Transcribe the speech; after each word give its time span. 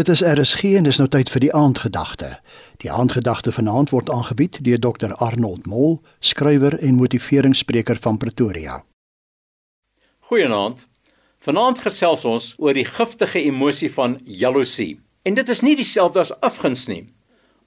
Dit 0.00 0.08
is 0.08 0.22
RSG 0.22 0.62
en 0.78 0.86
dis 0.88 0.96
nou 0.96 1.08
tyd 1.12 1.28
vir 1.28 1.42
die 1.44 1.50
aandgedagte. 1.52 2.28
Die 2.80 2.88
aandgedagte 2.88 3.52
vanaand 3.52 3.90
word 3.92 4.08
aangebied 4.08 4.56
deur 4.64 4.78
Dr 4.80 5.12
Arnold 5.20 5.66
Mol, 5.68 5.98
skrywer 6.24 6.78
en 6.80 6.96
motiveringsspreker 6.96 8.00
van 8.00 8.16
Pretoria. 8.16 8.78
Goeienaand. 10.30 10.86
Vanaand 11.44 11.82
gesels 11.84 12.24
ons 12.24 12.46
oor 12.56 12.78
die 12.78 12.86
giftige 12.88 13.42
emosie 13.42 13.90
van 13.92 14.16
jaloesie. 14.24 14.94
En 15.28 15.36
dit 15.36 15.52
is 15.52 15.60
nie 15.60 15.76
dieselfde 15.76 16.24
as 16.24 16.32
afguns 16.40 16.86
nie. 16.88 17.02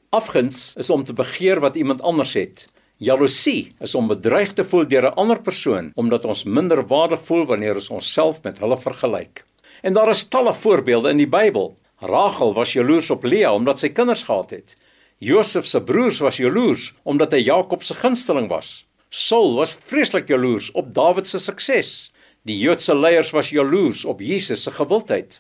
Afguns 0.09 0.73
is 0.81 0.89
om 0.89 1.05
te 1.05 1.13
begeer 1.13 1.61
wat 1.61 1.77
iemand 1.77 2.02
anders 2.02 2.34
het. 2.34 2.65
Jaloesie 2.97 3.75
is 3.77 3.93
om 3.93 4.09
bedreig 4.09 4.57
te 4.57 4.65
voel 4.65 4.89
deur 4.89 5.11
'n 5.11 5.20
ander 5.21 5.41
persoon 5.41 5.91
omdat 5.93 6.25
ons 6.25 6.43
minder 6.43 6.81
waardig 6.88 7.21
voel 7.29 7.45
wanneer 7.45 7.75
ons 7.75 7.89
onsself 7.89 8.41
met 8.41 8.57
hulle 8.57 8.77
vergelyk. 8.77 9.45
En 9.81 9.93
daar 9.93 10.09
is 10.09 10.23
talle 10.23 10.54
voorbeelde 10.54 11.09
in 11.09 11.18
die 11.18 11.29
Bybel 11.29 11.75
Rachel 12.04 12.54
was 12.54 12.74
jaloers 12.74 13.10
op 13.10 13.24
Lea 13.24 13.54
omdat 13.54 13.80
sy 13.80 13.90
kinders 13.96 14.25
gehad 14.28 14.50
het. 14.52 14.75
Josef 15.24 15.66
se 15.66 15.80
broers 15.84 16.20
was 16.20 16.38
jaloers 16.38 16.89
omdat 17.07 17.32
hy 17.32 17.39
Jakob 17.46 17.84
se 17.84 17.96
gunsteling 17.96 18.50
was. 18.52 18.84
Saul 19.07 19.56
was 19.56 19.75
vreeslik 19.88 20.28
jaloers 20.28 20.68
op 20.75 20.92
Dawid 20.94 21.30
se 21.30 21.39
sukses. 21.39 22.11
Die 22.44 22.58
Joodse 22.60 22.96
leiers 22.96 23.32
was 23.32 23.54
jaloers 23.56 24.04
op 24.06 24.20
Jesus 24.20 24.66
se 24.68 24.71
gewildheid. 24.75 25.39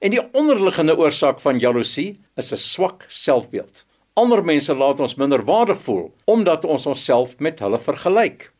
En 0.00 0.14
die 0.14 0.22
onderliggende 0.32 0.96
oorsaak 0.96 1.42
van 1.44 1.60
jaloesie 1.60 2.20
is 2.36 2.52
'n 2.52 2.56
swak 2.56 3.04
selfbeeld. 3.08 3.84
Ander 4.14 4.44
mense 4.44 4.74
laat 4.74 5.00
ons 5.00 5.14
minder 5.14 5.44
waardig 5.44 5.80
voel 5.80 6.14
omdat 6.24 6.64
ons 6.64 6.86
onsself 6.86 7.38
met 7.38 7.58
hulle 7.58 7.78
vergelyk. 7.78 8.52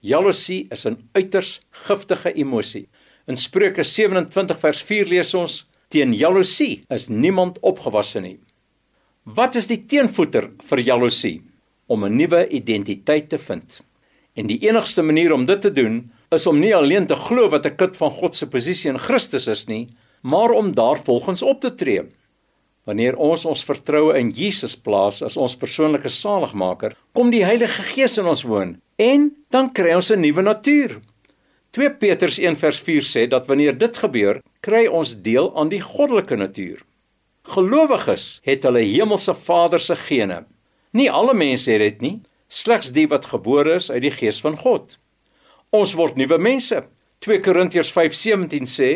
Jaloesie 0.00 0.66
is 0.70 0.86
'n 0.86 1.08
uiters 1.12 1.60
giftige 1.70 2.32
emosie. 2.32 2.88
In 3.26 3.36
Spreuke 3.36 3.82
27 3.82 4.58
vers 4.58 4.82
4 4.82 5.06
lees 5.06 5.34
ons: 5.34 5.67
Teen 5.88 6.12
jaloesie 6.12 6.82
is 6.92 7.06
niemand 7.08 7.56
opgewasse 7.64 8.20
nie. 8.20 8.36
Wat 9.24 9.54
is 9.56 9.70
die 9.70 9.78
teenvoeter 9.88 10.50
vir 10.68 10.82
jaloesie? 10.84 11.40
Om 11.88 12.04
'n 12.04 12.16
nuwe 12.16 12.48
identiteit 12.48 13.28
te 13.28 13.38
vind. 13.38 13.80
En 14.36 14.46
die 14.46 14.58
enigste 14.68 15.02
manier 15.02 15.32
om 15.32 15.46
dit 15.46 15.60
te 15.60 15.72
doen 15.72 16.12
is 16.30 16.46
om 16.46 16.58
nie 16.60 16.74
alleen 16.76 17.06
te 17.06 17.16
glo 17.16 17.48
wat 17.48 17.66
'n 17.66 17.76
kind 17.76 17.96
van 17.96 18.10
God 18.10 18.34
se 18.34 18.46
posisie 18.46 18.90
in 18.90 18.98
Christus 18.98 19.46
is 19.46 19.66
nie, 19.66 19.88
maar 20.22 20.50
om 20.50 20.74
daarvolgens 20.74 21.42
op 21.42 21.60
te 21.60 21.74
tree. 21.74 22.02
Wanneer 22.84 23.16
ons 23.16 23.44
ons 23.44 23.64
vertroue 23.64 24.18
in 24.18 24.30
Jesus 24.30 24.76
plaas 24.76 25.22
as 25.22 25.36
ons 25.36 25.56
persoonlike 25.56 26.08
saligmaker, 26.08 26.96
kom 27.12 27.30
die 27.30 27.44
Heilige 27.44 27.82
Gees 27.82 28.18
in 28.18 28.26
ons 28.26 28.42
woon 28.42 28.80
en 28.96 29.36
dan 29.50 29.72
kry 29.72 29.94
ons 29.94 30.10
'n 30.10 30.20
nuwe 30.20 30.42
natuur. 30.42 31.00
2 31.70 31.90
Petrus 31.90 32.38
1 32.38 32.56
vers 32.56 32.78
4 32.80 33.02
sê 33.02 33.28
dat 33.28 33.46
wanneer 33.46 33.78
dit 33.78 33.96
gebeur, 33.96 34.40
kry 34.60 34.86
ons 34.86 35.14
deel 35.22 35.50
aan 35.56 35.68
die 35.68 35.82
goddelike 35.82 36.36
natuur. 36.36 36.82
Gelowiges 37.48 38.40
het 38.44 38.64
hulle 38.66 38.82
hemelse 38.84 39.34
Vader 39.34 39.80
se 39.80 39.96
gene. 39.96 40.44
Nie 40.92 41.10
alle 41.10 41.34
mense 41.34 41.70
het 41.70 41.80
dit 41.80 42.00
nie, 42.00 42.16
slegs 42.48 42.92
die 42.92 43.06
wat 43.08 43.28
gebore 43.32 43.76
is 43.78 43.90
uit 43.90 44.02
die 44.02 44.12
Gees 44.12 44.40
van 44.40 44.56
God. 44.56 44.98
Ons 45.70 45.94
word 45.96 46.16
nuwe 46.16 46.38
mense. 46.40 46.82
2 47.24 47.40
Korintiërs 47.44 47.92
5:17 47.92 48.68
sê, 48.68 48.90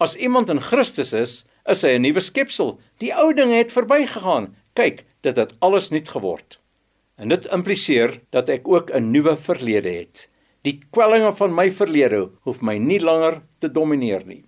as 0.00 0.16
iemand 0.16 0.50
in 0.50 0.60
Christus 0.60 1.12
is, 1.12 1.44
is 1.68 1.82
hy 1.82 1.96
'n 1.96 2.02
nuwe 2.02 2.20
skepsel. 2.20 2.78
Die 2.98 3.12
ou 3.12 3.32
dinge 3.34 3.56
het 3.56 3.72
verbygegaan. 3.72 4.54
Kyk, 4.74 5.04
dit 5.22 5.36
het 5.36 5.54
alles 5.60 5.90
nuut 5.90 6.08
geword. 6.08 6.58
En 7.16 7.28
dit 7.28 7.46
impliseer 7.46 8.20
dat 8.30 8.48
ek 8.48 8.68
ook 8.68 8.90
'n 8.90 9.10
nuwe 9.10 9.36
verlede 9.36 9.88
het. 9.88 10.28
Die 10.62 10.80
kwellinge 10.90 11.32
van 11.32 11.54
my 11.54 11.70
verlede 11.70 12.30
hoef 12.42 12.60
my 12.60 12.78
nie 12.78 13.00
langer 13.00 13.42
te 13.58 13.68
domineer 13.68 14.26
nie. 14.26 14.44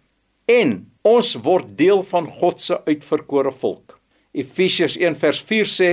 En 0.46 0.92
ons 1.02 1.32
word 1.42 1.72
deel 1.78 2.04
van 2.06 2.26
God 2.30 2.60
se 2.62 2.76
uitverkore 2.86 3.50
volk. 3.52 3.96
Efesiërs 4.30 4.94
1:4 4.96 5.66
sê 5.66 5.90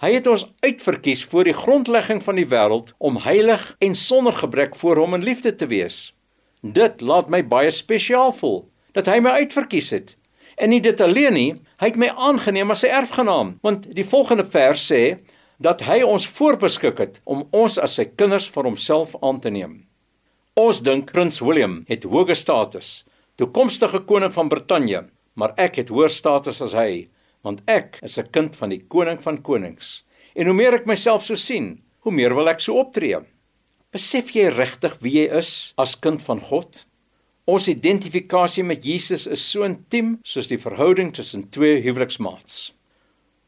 hy 0.00 0.10
het 0.14 0.26
ons 0.26 0.46
uitverkies 0.62 1.24
voor 1.24 1.44
die 1.44 1.56
grondlegging 1.56 2.22
van 2.22 2.38
die 2.38 2.46
wêreld 2.46 2.94
om 2.98 3.18
heilig 3.18 3.74
en 3.78 3.94
sonder 3.94 4.32
gebrek 4.32 4.76
voor 4.76 4.96
hom 4.96 5.14
in 5.14 5.26
liefde 5.26 5.54
te 5.54 5.66
wees. 5.66 6.14
Dit 6.62 7.00
laat 7.00 7.28
my 7.28 7.42
baie 7.42 7.70
spesiaal 7.70 8.32
voel 8.32 8.70
dat 8.92 9.06
hy 9.06 9.18
my 9.20 9.30
uitverkies 9.42 9.90
het. 9.90 10.16
En 10.56 10.70
nie 10.70 10.80
dit 10.80 11.00
alleen 11.00 11.34
nie, 11.34 11.54
hy 11.80 11.86
het 11.86 11.98
my 11.98 12.08
aangeneem 12.14 12.70
as 12.70 12.84
sy 12.84 12.88
erfgenaam, 12.88 13.58
want 13.62 13.90
die 13.94 14.06
volgende 14.06 14.44
vers 14.44 14.86
sê 14.92 15.18
dat 15.58 15.82
hy 15.82 16.02
ons 16.02 16.28
voorbeskik 16.28 16.98
het 16.98 17.20
om 17.24 17.48
ons 17.50 17.78
as 17.78 17.98
sy 17.98 18.04
kinders 18.04 18.48
vir 18.48 18.64
homself 18.64 19.16
aan 19.22 19.40
te 19.40 19.50
neem. 19.50 19.86
Ons 20.54 20.80
dink 20.80 21.12
prins 21.12 21.40
William 21.40 21.84
het 21.88 22.04
hoë 22.04 22.34
status, 22.34 23.04
toekomstige 23.40 24.02
koning 24.04 24.32
van 24.34 24.50
Brittanje, 24.52 25.06
maar 25.40 25.54
ek 25.56 25.78
het 25.80 25.90
hoër 25.92 26.12
status 26.12 26.60
as 26.60 26.74
hy, 26.76 27.08
want 27.46 27.62
ek 27.70 27.96
is 28.04 28.18
'n 28.18 28.28
kind 28.32 28.56
van 28.56 28.68
die 28.68 28.84
koning 28.84 29.22
van 29.22 29.40
konings. 29.40 30.04
En 30.36 30.46
hoe 30.46 30.54
meer 30.54 30.74
ek 30.74 30.86
myself 30.86 31.24
so 31.24 31.34
sien, 31.34 31.80
hoe 32.00 32.12
meer 32.12 32.34
wil 32.34 32.48
ek 32.48 32.60
so 32.60 32.76
optree. 32.76 33.16
Besef 33.92 34.30
jy 34.34 34.48
regtig 34.48 34.98
wie 35.00 35.12
jy 35.12 35.38
is 35.38 35.72
as 35.78 35.98
kind 35.98 36.22
van 36.22 36.40
God? 36.40 36.84
Ons 37.46 37.68
identifikasie 37.68 38.62
met 38.62 38.84
Jesus 38.84 39.26
is 39.26 39.50
so 39.50 39.64
intiem 39.64 40.18
soos 40.22 40.46
die 40.46 40.58
verhouding 40.58 41.12
tussen 41.12 41.50
twee 41.50 41.80
huweliksmaats. 41.80 42.72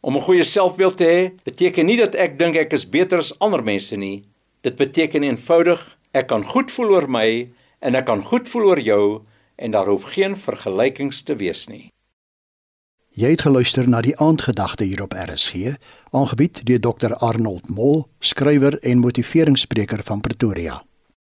Om 0.01 0.17
'n 0.17 0.21
goeie 0.21 0.45
selfbeeld 0.45 0.97
te 0.97 1.05
hê, 1.05 1.45
beteken 1.45 1.87
nie 1.87 1.97
dat 1.97 2.15
ek 2.15 2.39
dink 2.39 2.57
ek 2.57 2.73
is 2.73 2.89
beter 2.89 3.19
as 3.19 3.39
ander 3.41 3.63
mense 3.63 3.97
nie. 3.97 4.25
Dit 4.63 4.77
beteken 4.77 5.23
eenvoudig 5.23 5.99
ek 6.15 6.29
kan 6.29 6.45
goed 6.45 6.71
voel 6.71 6.91
oor 6.95 7.09
my 7.09 7.49
en 7.81 7.95
ek 7.95 8.07
kan 8.07 8.23
goed 8.23 8.49
voel 8.49 8.69
oor 8.69 8.81
jou 8.81 9.23
en 9.57 9.71
daar 9.71 9.87
hoef 9.87 10.03
geen 10.03 10.37
vergelykings 10.37 11.23
te 11.23 11.37
wees 11.37 11.67
nie. 11.67 11.91
Jy 13.13 13.35
het 13.35 13.43
geluister 13.45 13.89
na 13.89 14.01
die 14.01 14.15
aandgedagte 14.17 14.85
hier 14.85 15.03
op 15.03 15.13
RSG, 15.13 15.75
aangebied 16.11 16.63
deur 16.65 16.81
Dr 16.81 17.13
Arnold 17.21 17.69
Mol, 17.69 18.07
skrywer 18.19 18.79
en 18.81 18.99
motiveringsspreker 18.99 20.03
van 20.03 20.21
Pretoria. 20.21 20.83